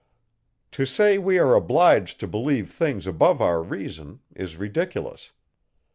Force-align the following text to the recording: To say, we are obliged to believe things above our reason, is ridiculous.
To 0.71 0.87
say, 0.87 1.19
we 1.19 1.37
are 1.37 1.53
obliged 1.53 2.19
to 2.21 2.27
believe 2.27 2.71
things 2.71 3.05
above 3.05 3.39
our 3.39 3.61
reason, 3.61 4.21
is 4.35 4.57
ridiculous. 4.57 5.31